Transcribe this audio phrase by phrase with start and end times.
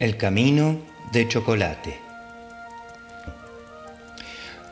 [0.00, 0.78] El camino
[1.10, 1.98] de chocolate.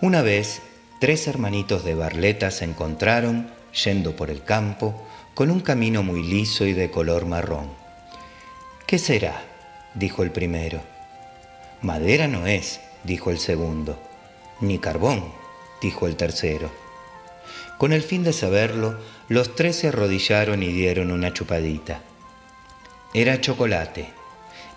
[0.01, 0.63] Una vez,
[1.01, 3.51] tres hermanitos de Barleta se encontraron,
[3.85, 4.95] yendo por el campo,
[5.35, 7.73] con un camino muy liso y de color marrón.
[8.87, 9.43] ¿Qué será?
[9.95, 10.81] dijo el primero.
[11.83, 13.99] Madera no es, dijo el segundo.
[14.61, 15.25] Ni carbón,
[15.83, 16.71] dijo el tercero.
[17.79, 18.97] Con el fin de saberlo,
[19.29, 22.01] los tres se arrodillaron y dieron una chupadita.
[23.13, 24.15] Era chocolate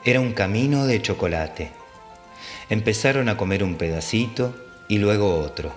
[0.05, 1.71] era un camino de chocolate.
[2.69, 4.55] Empezaron a comer un pedacito
[4.87, 5.73] y luego otro.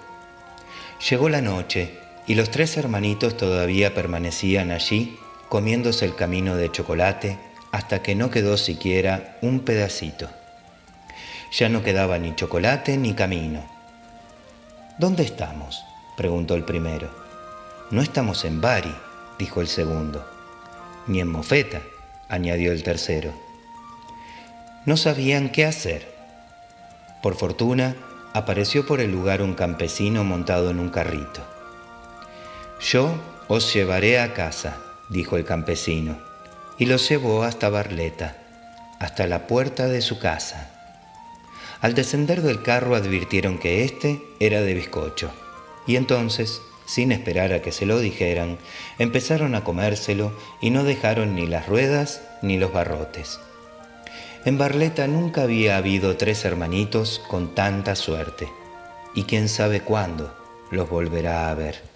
[1.11, 1.99] Llegó la noche
[2.29, 7.39] y los tres hermanitos todavía permanecían allí comiéndose el camino de chocolate
[7.73, 10.31] hasta que no quedó siquiera un pedacito.
[11.51, 13.65] Ya no quedaba ni chocolate ni camino.
[14.99, 15.85] ¿Dónde estamos?
[16.17, 17.11] preguntó el primero.
[17.91, 18.95] No estamos en Bari,
[19.39, 20.25] dijo el segundo.
[21.09, 21.83] Ni en Mofeta,
[22.29, 23.52] añadió el tercero
[24.85, 26.13] no sabían qué hacer.
[27.23, 27.95] Por fortuna,
[28.33, 31.43] apareció por el lugar un campesino montado en un carrito.
[32.81, 33.15] Yo
[33.49, 36.19] os llevaré a casa, dijo el campesino,
[36.79, 38.37] y los llevó hasta Barleta,
[38.99, 40.71] hasta la puerta de su casa.
[41.81, 45.31] Al descender del carro advirtieron que éste era de bizcocho,
[45.87, 48.59] y entonces, sin esperar a que se lo dijeran,
[48.99, 53.39] empezaron a comérselo y no dejaron ni las ruedas ni los barrotes.
[54.45, 58.49] En Barleta nunca había habido tres hermanitos con tanta suerte,
[59.15, 60.35] y quién sabe cuándo
[60.73, 61.92] los volverá a ver.